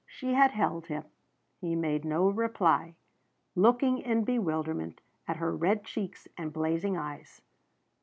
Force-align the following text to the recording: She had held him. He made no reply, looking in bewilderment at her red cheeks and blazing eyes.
She 0.07 0.33
had 0.33 0.49
held 0.53 0.87
him. 0.87 1.03
He 1.59 1.75
made 1.75 2.05
no 2.05 2.27
reply, 2.27 2.95
looking 3.53 3.99
in 3.99 4.23
bewilderment 4.23 4.99
at 5.27 5.37
her 5.37 5.55
red 5.55 5.83
cheeks 5.83 6.27
and 6.39 6.51
blazing 6.51 6.97
eyes. 6.97 7.43